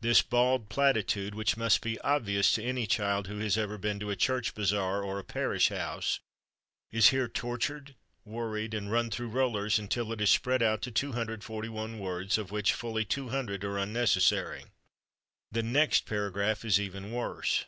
This 0.00 0.22
bald 0.22 0.70
platitude, 0.70 1.34
which 1.34 1.58
must 1.58 1.82
be 1.82 2.00
obvious 2.00 2.52
to 2.52 2.62
any 2.64 2.86
child 2.86 3.26
who 3.26 3.36
has 3.40 3.58
ever 3.58 3.76
been 3.76 4.00
to 4.00 4.08
a 4.08 4.16
church 4.16 4.54
bazaar 4.54 5.02
or 5.02 5.18
a 5.18 5.22
parish 5.22 5.68
house, 5.68 6.20
is 6.90 7.08
here 7.10 7.28
tortured, 7.28 7.94
worried 8.24 8.72
and 8.72 8.90
run 8.90 9.10
through 9.10 9.28
rollers 9.28 9.78
until 9.78 10.10
it 10.10 10.22
is 10.22 10.30
spread 10.30 10.62
out 10.62 10.80
to 10.80 10.90
241 10.90 11.98
words, 11.98 12.38
of 12.38 12.50
which 12.50 12.72
fully 12.72 13.04
200 13.04 13.62
are 13.62 13.76
unnecessary. 13.76 14.64
The 15.52 15.64
next 15.64 16.06
paragraph 16.06 16.64
is 16.64 16.80
even 16.80 17.12
worse. 17.12 17.66